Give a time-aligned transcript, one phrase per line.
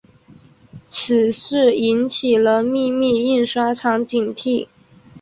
[0.89, 4.65] 此事引起了秘密印刷厂警惕。